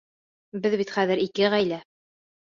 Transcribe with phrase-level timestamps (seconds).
[0.63, 1.81] Беҙ бит хәҙер ике ғаилә.